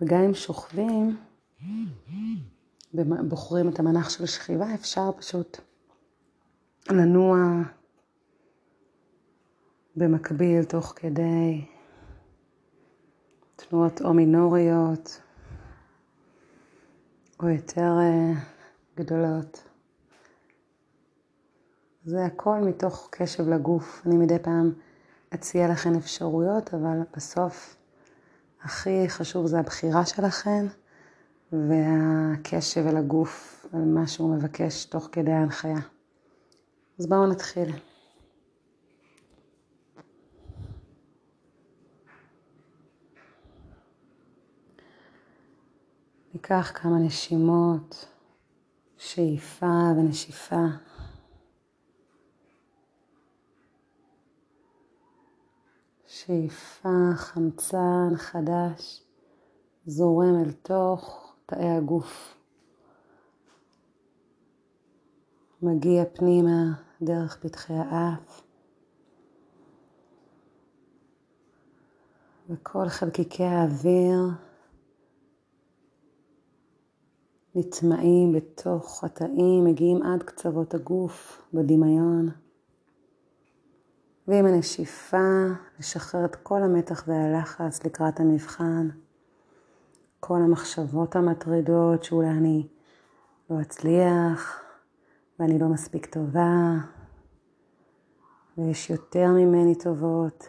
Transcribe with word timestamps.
וגם 0.00 0.20
אם 0.20 0.34
שוכבים, 0.34 1.16
בוחרים 3.28 3.68
את 3.68 3.78
המנח 3.78 4.10
של 4.10 4.26
שכיבה, 4.26 4.74
אפשר 4.74 5.12
פשוט 5.12 5.58
לנוע 6.90 7.38
במקביל 9.96 10.64
תוך 10.64 10.92
כדי 10.96 11.64
תנועות 13.56 14.00
או 14.00 14.14
מינוריות 14.14 15.20
או 17.42 17.48
יותר 17.48 17.92
אה, 18.00 18.32
גדולות. 18.96 19.68
זה 22.04 22.24
הכל 22.24 22.58
מתוך 22.60 23.08
קשב 23.10 23.48
לגוף. 23.48 24.02
אני 24.06 24.16
מדי 24.16 24.38
פעם 24.38 24.72
אציע 25.34 25.68
לכן 25.68 25.94
אפשרויות, 25.94 26.74
אבל 26.74 26.98
בסוף 27.16 27.77
הכי 28.62 29.08
חשוב 29.08 29.46
זה 29.46 29.58
הבחירה 29.58 30.06
שלכן 30.06 30.66
והקשב 31.52 32.86
אל 32.86 32.96
הגוף, 32.96 33.66
על 33.72 33.84
מה 33.84 34.06
שהוא 34.06 34.36
מבקש 34.36 34.84
תוך 34.84 35.08
כדי 35.12 35.32
ההנחיה. 35.32 35.78
אז 36.98 37.06
בואו 37.06 37.26
נתחיל. 37.26 37.72
ניקח 46.34 46.72
כמה 46.74 46.98
נשימות, 46.98 48.08
שאיפה 48.96 49.90
ונשיפה. 49.96 50.64
שאיפה, 56.28 57.14
חמצן 57.14 58.16
חדש, 58.16 59.02
זורם 59.86 60.34
אל 60.44 60.52
תוך 60.52 61.34
תאי 61.46 61.68
הגוף. 61.68 62.36
מגיע 65.62 66.04
פנימה 66.12 66.72
דרך 67.02 67.38
פתחי 67.40 67.72
האף. 67.72 68.42
וכל 72.50 72.88
חלקיקי 72.88 73.44
האוויר 73.44 74.20
נטמעים 77.54 78.32
בתוך 78.32 79.04
התאים, 79.04 79.64
מגיעים 79.64 80.02
עד 80.02 80.22
קצוות 80.22 80.74
הגוף 80.74 81.42
בדמיון. 81.54 82.47
ועם 84.28 84.46
הנשיפה 84.46 85.46
לשחרר 85.78 86.24
את 86.24 86.36
כל 86.36 86.62
המתח 86.62 87.04
והלחץ 87.06 87.84
לקראת 87.84 88.20
המבחן, 88.20 88.88
כל 90.20 90.36
המחשבות 90.42 91.16
המטרידות 91.16 92.04
שאולי 92.04 92.28
אני 92.28 92.66
לא 93.50 93.60
אצליח 93.60 94.62
ואני 95.38 95.58
לא 95.58 95.68
מספיק 95.68 96.06
טובה 96.06 96.74
ויש 98.58 98.90
יותר 98.90 99.26
ממני 99.26 99.74
טובות. 99.74 100.48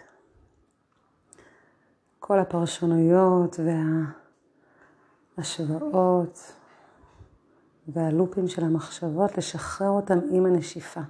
כל 2.20 2.40
הפרשנויות 2.40 3.60
וההשוואות 5.38 6.54
והלופים 7.88 8.48
של 8.48 8.64
המחשבות, 8.64 9.38
לשחרר 9.38 9.90
אותם 9.90 10.20
עם 10.32 10.46
הנשיפה. 10.46 11.02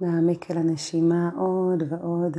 נעמיק 0.00 0.50
אל 0.50 0.58
הנשימה 0.58 1.30
עוד 1.36 1.82
ועוד. 1.88 2.36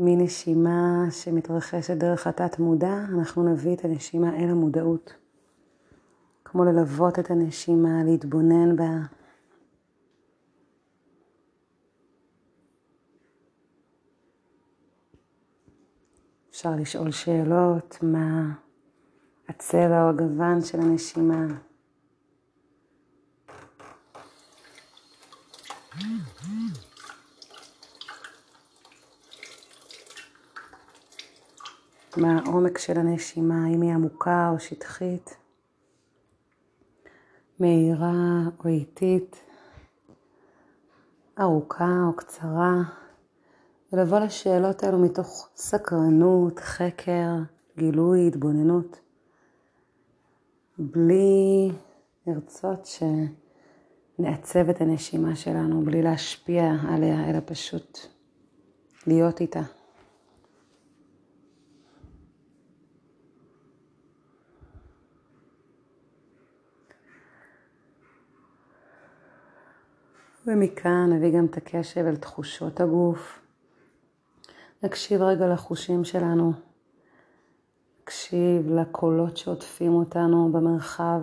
מנשימה 0.00 1.04
שמתרחשת 1.10 1.96
דרך 1.96 2.26
התת 2.26 2.58
מודע, 2.58 3.04
אנחנו 3.14 3.52
נביא 3.52 3.74
את 3.74 3.84
הנשימה 3.84 4.36
אל 4.36 4.48
המודעות. 4.48 5.14
כמו 6.44 6.64
ללוות 6.64 7.18
את 7.18 7.30
הנשימה, 7.30 8.04
להתבונן 8.04 8.76
בה. 8.76 8.98
אפשר 16.50 16.76
לשאול 16.76 17.10
שאלות, 17.10 17.98
מה 18.02 18.54
הצבע 19.48 20.02
או 20.02 20.08
הגוון 20.08 20.60
של 20.60 20.80
הנשימה. 20.80 21.46
מה 32.16 32.38
העומק 32.38 32.78
של 32.78 32.98
הנשימה, 32.98 33.68
אם 33.68 33.82
היא 33.82 33.92
עמוקה 33.92 34.50
או 34.52 34.60
שטחית, 34.60 35.36
מהירה 37.58 38.40
או 38.64 38.68
איטית, 38.68 39.36
ארוכה 41.40 42.02
או 42.06 42.16
קצרה, 42.16 42.82
ולבוא 43.92 44.18
לשאלות 44.18 44.82
האלו 44.82 44.98
מתוך 44.98 45.48
סקרנות, 45.56 46.58
חקר, 46.58 47.30
גילוי, 47.78 48.26
התבוננות, 48.26 49.00
בלי 50.78 51.72
לרצות 52.26 52.86
ש... 52.86 53.02
נעצב 54.18 54.68
את 54.68 54.80
הנשימה 54.80 55.36
שלנו 55.36 55.84
בלי 55.84 56.02
להשפיע 56.02 56.72
עליה, 56.88 57.30
אלא 57.30 57.38
פשוט 57.46 57.98
להיות 59.06 59.40
איתה. 59.40 59.62
ומכאן 70.46 71.12
נביא 71.12 71.38
גם 71.38 71.46
את 71.46 71.56
הקשב 71.56 72.00
אל 72.06 72.16
תחושות 72.16 72.80
הגוף. 72.80 73.40
נקשיב 74.82 75.22
רגע 75.22 75.48
לחושים 75.48 76.04
שלנו. 76.04 76.52
נקשיב 78.02 78.70
לקולות 78.70 79.36
שעוטפים 79.36 79.92
אותנו 79.92 80.52
במרחב. 80.52 81.20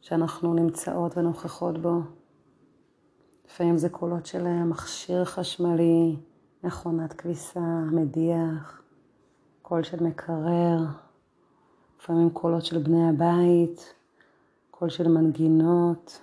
שאנחנו 0.00 0.54
נמצאות 0.54 1.18
ונוכחות 1.18 1.82
בו. 1.82 2.00
לפעמים 3.46 3.78
זה 3.78 3.88
קולות 3.88 4.26
של 4.26 4.62
מכשיר 4.64 5.24
חשמלי, 5.24 6.16
מכונת 6.64 7.12
כביסה, 7.12 7.80
מדיח, 7.92 8.82
קול 9.62 9.82
של 9.82 10.02
מקרר, 10.02 10.78
לפעמים 11.98 12.30
קולות 12.30 12.64
של 12.64 12.78
בני 12.78 13.08
הבית, 13.08 13.94
קול 14.70 14.88
של 14.88 15.08
מנגינות, 15.08 16.20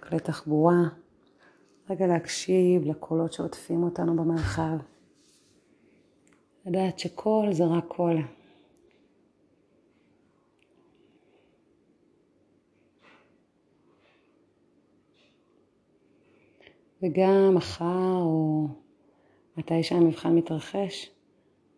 כלי 0.00 0.20
תחבורה. 0.20 0.82
רגע 1.90 2.06
להקשיב 2.06 2.82
לקולות 2.84 3.32
שעוטפים 3.32 3.82
אותנו 3.82 4.16
במרחב. 4.16 4.76
לדעת 6.66 6.98
שקול 6.98 7.52
זה 7.52 7.64
רק 7.64 7.84
קול. 7.88 8.22
וגם 17.06 17.54
מחר 17.54 18.16
או 18.16 18.66
מתי 19.56 19.82
שהמבחן 19.82 20.34
מתרחש, 20.34 21.10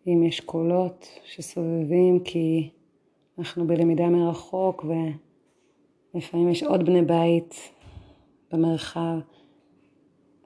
אם 0.07 0.23
יש 0.23 0.39
קולות 0.39 1.07
שסובבים 1.25 2.19
כי 2.23 2.69
אנחנו 3.39 3.67
בלמידה 3.67 4.09
מרחוק 4.09 4.85
ולפעמים 6.13 6.49
יש 6.49 6.63
עוד 6.63 6.85
בני 6.85 7.01
בית 7.01 7.55
במרחב, 8.51 9.19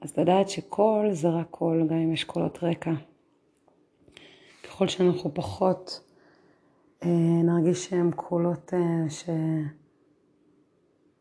אז 0.00 0.18
לדעת 0.18 0.48
שקול 0.48 1.12
זה 1.12 1.28
רק 1.28 1.46
קול, 1.50 1.86
גם 1.86 1.96
אם 1.96 2.12
יש 2.12 2.24
קולות 2.24 2.58
רקע. 2.62 2.92
ככל 4.62 4.88
שאנחנו 4.88 5.34
פחות 5.34 6.00
אה, 7.02 7.08
נרגיש 7.44 7.84
שהם 7.84 8.10
קולות 8.12 8.74
אה, 8.74 9.06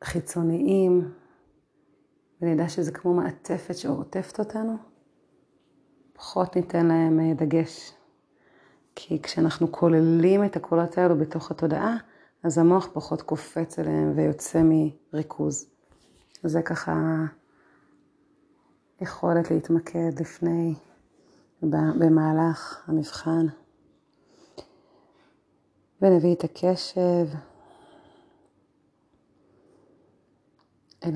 חיצוניים, 0.03 1.11
ונדע 2.43 2.69
שזה 2.69 2.91
כמו 2.91 3.13
מעטפת 3.13 3.77
שעוטפת 3.77 4.39
אותנו, 4.39 4.77
פחות 6.13 6.55
ניתן 6.55 6.85
להם 6.85 7.19
אה, 7.19 7.33
דגש. 7.33 7.93
כי 8.95 9.21
כשאנחנו 9.21 9.71
כוללים 9.71 10.45
את 10.45 10.55
הקולות 10.55 10.97
האלו 10.97 11.17
בתוך 11.17 11.51
התודעה, 11.51 11.97
אז 12.43 12.57
המוח 12.57 12.87
פחות 12.93 13.21
קופץ 13.21 13.79
אליהם 13.79 14.13
ויוצא 14.15 14.61
מריכוז. 14.63 15.69
זה 16.43 16.61
ככה 16.61 17.25
יכולת 19.01 19.51
להתמקד 19.51 20.19
לפני, 20.19 20.75
במהלך 21.61 22.83
המבחן. 22.87 23.45
ונביא 26.01 26.35
את 26.35 26.43
הקשב 26.43 27.27
אל 31.03 31.13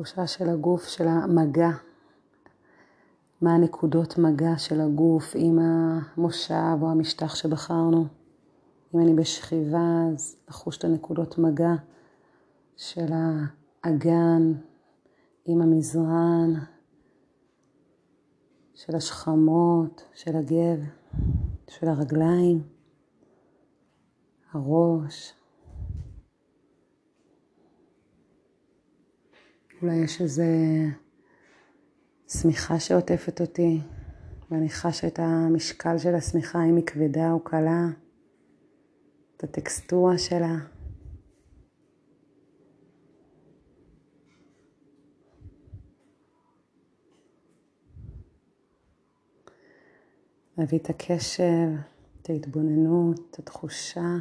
התחושה 0.00 0.26
של 0.26 0.48
הגוף, 0.48 0.88
של 0.88 1.08
המגע, 1.08 1.70
מה 3.40 3.54
הנקודות 3.54 4.18
מגע 4.18 4.58
של 4.58 4.80
הגוף 4.80 5.32
עם 5.34 5.58
המושב 5.58 6.78
או 6.82 6.90
המשטח 6.90 7.34
שבחרנו. 7.34 8.06
אם 8.94 9.00
אני 9.00 9.14
בשכיבה, 9.14 10.02
אז 10.12 10.36
לחוש 10.48 10.78
את 10.78 10.84
הנקודות 10.84 11.38
מגע 11.38 11.74
של 12.76 13.06
האגן 13.12 14.52
עם 15.44 15.62
המזרן, 15.62 16.54
של 18.74 18.96
השכמות, 18.96 20.04
של 20.14 20.36
הגב, 20.36 20.78
של 21.68 21.88
הרגליים, 21.88 22.62
הראש. 24.52 25.39
אולי 29.82 29.96
יש 29.96 30.20
איזה 30.20 30.46
שמיכה 32.28 32.80
שעוטפת 32.80 33.40
אותי, 33.40 33.80
ואני 34.50 34.68
חשה 34.68 35.06
את 35.06 35.18
המשקל 35.18 35.98
של 35.98 36.14
השמיכה, 36.14 36.64
אם 36.64 36.76
היא 36.76 36.86
כבדה 36.86 37.32
או 37.32 37.40
קלה, 37.40 37.86
את 39.36 39.44
הטקסטורה 39.44 40.18
שלה. 40.18 40.56
להביא 50.58 50.78
את 50.78 50.90
הקשב, 50.90 51.68
את 52.22 52.30
ההתבוננות, 52.30 53.20
את 53.30 53.38
התחושה 53.38 54.16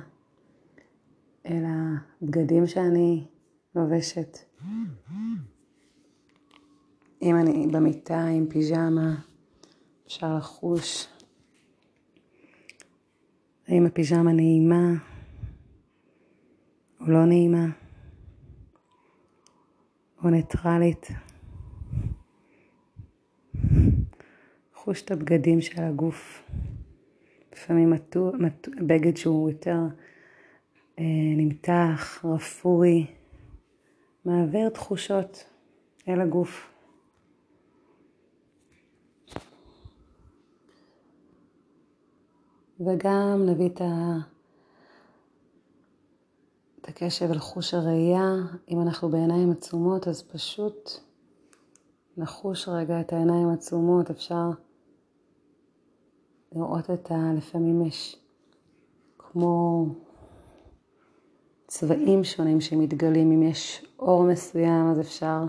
אל 1.45 1.63
הבגדים 1.65 2.67
שאני 2.67 3.25
לובשת. 3.75 4.37
אם 7.21 7.35
אני 7.35 7.67
במיטה 7.67 8.25
עם 8.25 8.45
פיג'מה, 8.49 9.15
אפשר 10.07 10.37
לחוש 10.37 11.07
האם 13.67 13.85
הפיג'מה 13.85 14.31
נעימה 14.31 14.93
או 16.99 17.05
לא 17.07 17.25
נעימה, 17.25 17.65
או 20.23 20.29
ניטרלית. 20.29 21.07
חוש 24.73 25.01
את 25.01 25.11
הבגדים 25.11 25.61
של 25.61 25.81
הגוף. 25.81 26.43
לפעמים 27.53 27.93
בגד 28.87 29.17
שהוא 29.17 29.49
יותר 29.49 29.79
אה, 30.99 31.03
נמתח, 31.37 32.25
רפוי, 32.25 33.05
מעביר 34.25 34.69
תחושות 34.69 35.43
אל 36.07 36.21
הגוף. 36.21 36.71
וגם 42.79 43.45
נביא 43.45 43.69
את, 43.69 43.81
ה... 43.81 44.17
את 46.81 46.87
הקשב 46.89 47.31
אל 47.31 47.39
חוש 47.39 47.73
הראייה. 47.73 48.33
אם 48.69 48.81
אנחנו 48.81 49.09
בעיניים 49.09 49.51
עצומות, 49.51 50.07
אז 50.07 50.21
פשוט 50.21 50.89
נחוש 52.17 52.67
רגע 52.67 53.01
את 53.01 53.13
העיניים 53.13 53.49
העצומות. 53.49 54.09
אפשר 54.09 54.49
לראות 56.51 56.89
את 56.89 57.11
ה... 57.11 57.33
לפעמים 57.37 57.85
יש 57.85 58.19
כמו 59.17 59.85
צבעים 61.69 62.23
שונים 62.23 62.61
שמתגלים. 62.61 63.31
אם 63.31 63.43
יש 63.43 63.85
אור 63.99 64.23
מסוים, 64.23 64.91
אז 64.91 64.99
אפשר, 64.99 65.43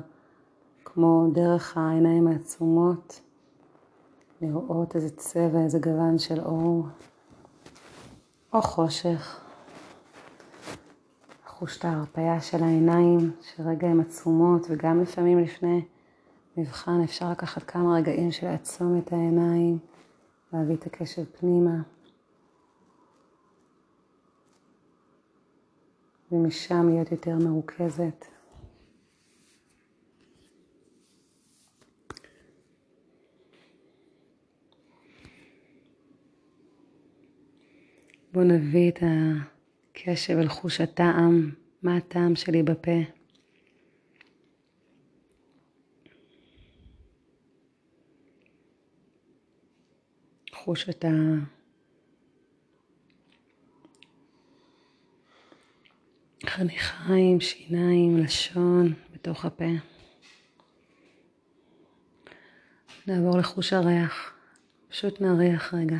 כמו 0.84 1.26
דרך 1.32 1.76
העיניים 1.76 2.26
העצומות, 2.26 3.20
לראות 4.40 4.96
איזה 4.96 5.10
צבע, 5.16 5.60
איזה 5.64 5.78
גוון 5.78 6.18
של 6.18 6.40
אור. 6.40 6.86
או 8.52 8.62
חושך. 8.62 9.40
חוש 11.46 11.78
את 11.78 11.84
ההרפאיה 11.84 12.40
של 12.40 12.62
העיניים, 12.62 13.32
שרגע 13.40 13.88
הן 13.88 14.00
עצומות, 14.00 14.66
וגם 14.70 15.02
לפעמים 15.02 15.38
לפני 15.38 15.84
מבחן 16.56 17.00
אפשר 17.04 17.30
לקחת 17.30 17.62
כמה 17.62 17.94
רגעים 17.94 18.32
של 18.32 18.46
לעצום 18.46 18.98
את 18.98 19.12
העיניים, 19.12 19.78
להביא 20.52 20.74
את 20.74 20.86
הקשב 20.86 21.24
פנימה. 21.24 21.76
ומשם 26.32 26.88
להיות 26.88 27.12
יותר 27.12 27.36
מרוכזת. 27.36 28.26
בואו 38.32 38.44
נביא 38.44 38.90
את 38.90 38.98
הקשב 39.02 40.36
אל 40.38 40.48
חוש 40.48 40.80
הטעם, 40.80 41.50
מה 41.82 41.96
הטעם 41.96 42.36
שלי 42.36 42.62
בפה. 42.62 43.00
חוש 50.52 50.88
את 50.88 51.04
החניכיים, 56.50 57.40
שיניים, 57.40 58.18
לשון 58.18 58.94
בתוך 59.14 59.44
הפה. 59.44 59.70
נעבור 63.06 63.38
לחוש 63.38 63.72
הריח, 63.72 64.32
פשוט 64.88 65.20
נריח 65.20 65.74
רגע. 65.74 65.96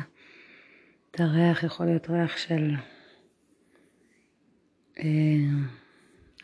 את 1.11 1.19
הריח 1.19 1.63
יכול 1.63 1.85
להיות 1.85 2.09
ריח 2.09 2.37
של 2.37 2.71
אה, 4.99 5.05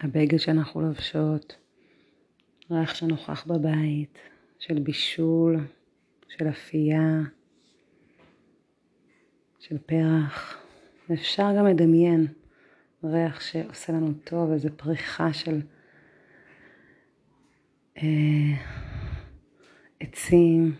הבגד 0.02 0.38
שאנחנו 0.38 0.82
לובשות, 0.82 1.56
ריח 2.72 2.96
שנוכח 2.96 3.46
בבית, 3.48 4.18
של 4.60 4.80
בישול, 4.80 5.60
של 6.30 6.50
אפייה, 6.50 7.22
של 9.60 9.78
פרח. 9.78 10.58
אפשר 11.14 11.50
גם 11.58 11.68
לדמיין 11.68 12.28
ריח 13.04 13.42
שעושה 13.42 13.94
לנו 13.94 14.14
טוב, 14.24 14.52
איזו 14.52 14.70
פריחה 14.78 15.34
של 15.34 15.62
אה, 17.98 18.04
עצים, 20.00 20.76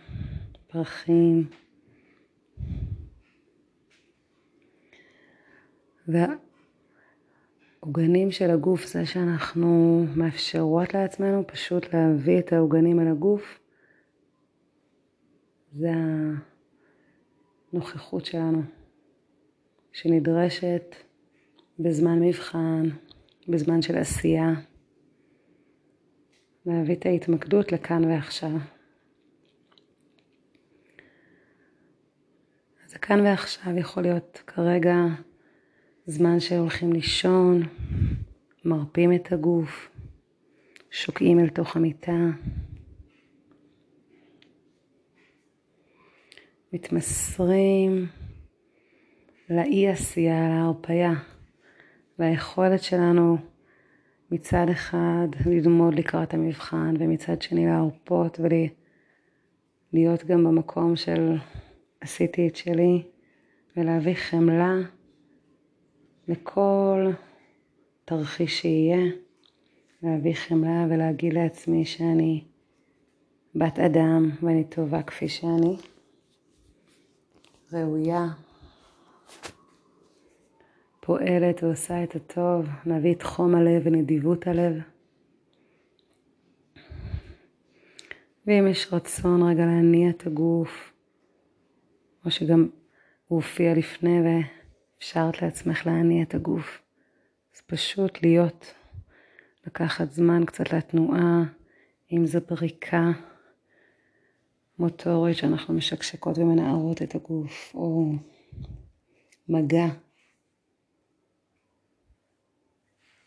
פרחים. 0.66 1.48
והעוגנים 7.78 8.30
של 8.30 8.50
הגוף, 8.50 8.86
זה 8.86 9.06
שאנחנו 9.06 10.04
מאפשרות 10.16 10.94
לעצמנו 10.94 11.46
פשוט 11.46 11.94
להביא 11.94 12.38
את 12.38 12.52
העוגנים 12.52 12.98
על 12.98 13.08
הגוף, 13.08 13.58
זה 15.72 15.90
הנוכחות 17.72 18.24
שלנו, 18.24 18.62
שנדרשת 19.92 20.94
בזמן 21.78 22.20
מבחן, 22.20 22.82
בזמן 23.48 23.82
של 23.82 23.98
עשייה, 23.98 24.48
להביא 26.66 26.94
את 26.94 27.06
ההתמקדות 27.06 27.72
לכאן 27.72 28.04
ועכשיו. 28.04 28.50
אז 32.84 32.94
הכאן 32.94 33.20
ועכשיו 33.20 33.78
יכול 33.78 34.02
להיות 34.02 34.42
כרגע 34.46 34.96
זמן 36.06 36.40
שהולכים 36.40 36.92
לישון, 36.92 37.62
מרפים 38.64 39.12
את 39.12 39.32
הגוף, 39.32 39.90
שוקעים 40.90 41.40
אל 41.40 41.48
תוך 41.48 41.76
המיטה, 41.76 42.26
מתמסרים 46.72 48.06
לאי 49.50 49.88
עשייה, 49.88 50.48
להרפייה, 50.48 51.12
והיכולת 52.18 52.82
שלנו 52.82 53.36
מצד 54.30 54.66
אחד 54.72 55.28
ללמוד 55.46 55.94
לקראת 55.94 56.34
המבחן 56.34 56.94
ומצד 56.98 57.42
שני 57.42 57.66
להרפות 57.66 58.40
ולהיות 59.92 60.24
גם 60.24 60.44
במקום 60.44 60.96
של 60.96 61.36
עשיתי 62.00 62.48
את 62.48 62.56
שלי 62.56 63.02
ולהביא 63.76 64.14
חמלה 64.14 64.74
לכל 66.28 67.10
תרחיש 68.04 68.60
שיהיה, 68.60 69.12
להביא 70.02 70.34
חמלה 70.34 70.86
ולהגיד 70.90 71.32
לעצמי 71.32 71.84
שאני 71.84 72.44
בת 73.54 73.78
אדם 73.78 74.30
ואני 74.42 74.64
טובה 74.64 75.02
כפי 75.02 75.28
שאני, 75.28 75.76
ראויה, 77.72 78.26
פועלת 81.08 81.62
ועושה 81.62 82.04
את 82.04 82.16
הטוב, 82.16 82.66
להביא 82.86 83.14
את 83.14 83.22
חום 83.22 83.54
הלב 83.54 83.82
ונדיבות 83.84 84.46
הלב. 84.46 84.72
ואם 88.46 88.66
יש 88.70 88.92
רצון 88.92 89.42
רגע 89.42 89.66
להניע 89.66 90.10
את 90.10 90.26
הגוף, 90.26 90.92
או 92.24 92.30
שגם 92.30 92.68
הוא 93.28 93.36
הופיע 93.36 93.74
לפני 93.74 94.18
ואפשרת 94.20 95.42
לעצמך 95.42 95.86
להניע 95.86 96.22
את 96.22 96.34
הגוף, 96.34 96.82
אז 97.54 97.60
פשוט 97.60 98.22
להיות, 98.22 98.74
לקחת 99.66 100.10
זמן 100.10 100.44
קצת 100.44 100.72
לתנועה, 100.72 101.42
אם 102.12 102.26
זה 102.26 102.40
בריקה 102.40 103.10
מוטורית 104.78 105.36
שאנחנו 105.36 105.74
משקשקות 105.74 106.38
ומנערות 106.38 107.02
את 107.02 107.14
הגוף, 107.14 107.72
או 107.74 108.12
מגע 109.48 109.86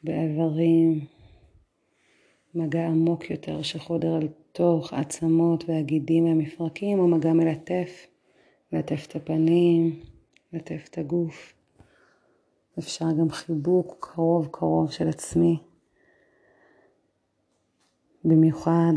באיברים, 0.03 1.05
מגע 2.55 2.87
עמוק 2.87 3.29
יותר 3.29 3.61
שחודר 3.61 4.17
אל 4.17 4.27
תוך 4.51 4.93
העצמות 4.93 5.63
והגידים 5.67 6.25
והמפרקים, 6.25 6.99
או 6.99 7.07
מגע 7.07 7.33
מלטף, 7.33 8.07
מלטף 8.73 9.05
את 9.07 9.15
הפנים, 9.15 9.99
מלטף 10.53 10.87
את 10.89 10.97
הגוף. 10.97 11.53
אפשר 12.79 13.05
גם 13.19 13.29
חיבוק 13.29 13.97
קרוב 13.99 14.47
קרוב 14.51 14.91
של 14.91 15.07
עצמי. 15.07 15.57
במיוחד 18.25 18.93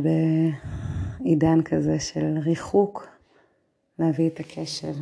בעידן 1.20 1.62
כזה 1.62 2.00
של 2.00 2.38
ריחוק, 2.44 3.06
להביא 3.98 4.26
את 4.26 4.40
הקשר. 4.40 4.92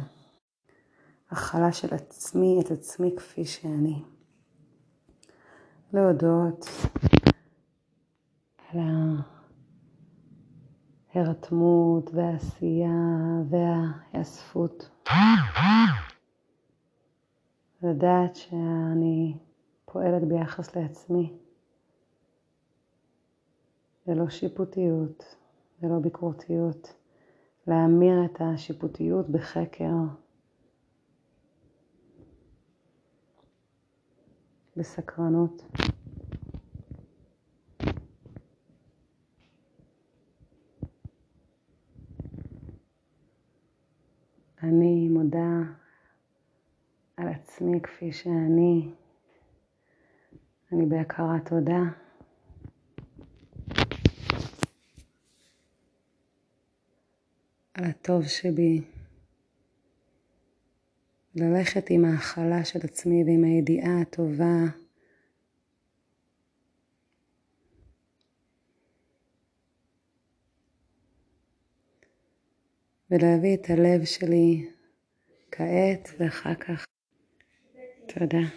הכלה 1.31 1.73
של 1.73 1.95
עצמי, 1.95 2.61
את 2.61 2.71
עצמי 2.71 3.11
כפי 3.17 3.45
שאני. 3.45 3.95
להודות 5.93 6.67
על 8.71 8.81
ההירתמות 11.15 12.11
והעשייה 12.15 12.91
וההיאספות. 13.49 14.91
לדעת 17.83 18.37
שאני 18.37 19.35
פועלת 19.85 20.29
ביחס 20.29 20.77
לעצמי, 20.77 21.33
ללא 24.07 24.29
שיפוטיות, 24.29 25.37
ללא 25.83 25.99
ביקורתיות, 25.99 26.95
להמיר 27.67 28.25
את 28.25 28.41
השיפוטיות 28.41 29.31
בחקר, 29.31 29.95
בסקרנות. 34.76 35.62
אני 44.62 45.09
מודה 45.09 45.59
על 47.17 47.29
עצמי 47.29 47.81
כפי 47.81 48.12
שאני, 48.12 48.91
אני 50.73 50.87
בהכרת 50.87 51.49
תודה. 51.49 51.83
על 57.75 57.85
הטוב 57.85 58.23
שבי, 58.23 58.83
ללכת 61.35 61.91
עם 61.91 62.05
ההכלה 62.05 62.65
של 62.65 62.79
עצמי 62.85 63.25
ועם 63.25 63.45
הידיעה 63.45 64.01
הטובה 64.01 64.65
ולהביא 73.11 73.57
את 73.57 73.71
הלב 73.71 74.05
שלי 74.05 74.71
כעת 75.51 76.09
ואחר 76.19 76.55
כך. 76.55 76.85
תודה. 78.07 78.53